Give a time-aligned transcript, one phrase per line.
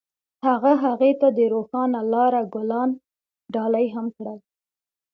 [0.47, 2.89] هغه هغې ته د روښانه لاره ګلان
[3.53, 4.39] ډالۍ هم کړل.